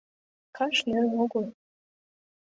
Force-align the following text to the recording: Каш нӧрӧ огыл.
Каш 0.57 0.75
нӧрӧ 0.89 1.09
огыл. 1.23 1.45